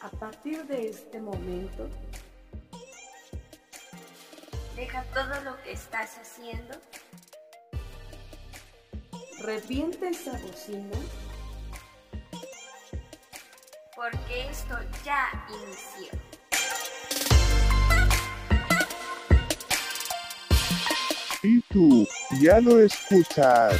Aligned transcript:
A 0.00 0.08
partir 0.10 0.64
de 0.66 0.88
este 0.88 1.20
momento, 1.20 1.88
Deja 4.76 5.04
todo 5.14 5.40
lo 5.44 5.62
que 5.62 5.72
estás 5.72 6.18
haciendo. 6.18 6.74
revienta 9.42 10.08
esa 10.08 10.32
bocina 10.38 10.96
porque 13.96 14.48
esto 14.48 14.76
ya 15.04 15.46
inició. 15.48 16.08
¿Y 21.42 21.60
tú? 21.72 22.06
¿Ya 22.40 22.60
lo 22.60 22.80
escuchas? 22.80 23.70